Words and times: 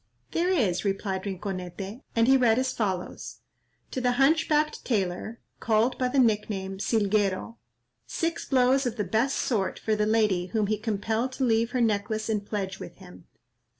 "There 0.31 0.49
is," 0.49 0.83
replied 0.83 1.25
Rinconete, 1.27 2.01
and 2.15 2.27
he 2.27 2.35
read 2.35 2.57
as 2.57 2.73
follows:— 2.73 3.41
"To 3.91 4.01
the 4.01 4.13
hunch 4.13 4.49
backed 4.49 4.83
Tailor, 4.83 5.41
called 5.59 5.99
by 5.99 6.07
the 6.07 6.17
nick 6.17 6.49
name 6.49 6.79
Silguero, 6.79 7.57
six 8.07 8.43
blows 8.43 8.87
of 8.87 8.95
the 8.95 9.03
best 9.03 9.37
sort 9.37 9.77
for 9.77 9.95
the 9.95 10.07
lady 10.07 10.47
whom 10.47 10.65
he 10.65 10.79
compelled 10.79 11.33
to 11.33 11.43
leave 11.43 11.69
her 11.69 11.81
necklace 11.81 12.29
in 12.29 12.41
pledge 12.41 12.79
with 12.79 12.95
him. 12.95 13.27